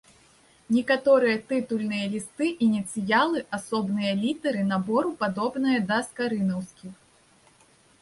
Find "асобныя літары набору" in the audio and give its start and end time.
3.59-5.11